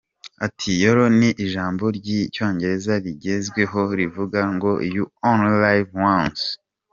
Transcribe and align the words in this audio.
Ati 0.45 0.69
“Yolo 0.83 1.05
ni 1.19 1.29
ijambo 1.45 1.83
ry’icyongereza 1.97 2.93
rigezweho 3.05 3.79
rivuga 3.99 4.39
ngo 4.53 4.71
You 4.95 5.05
Only 5.29 5.53
Live 5.63 5.91
Once. 6.15 6.45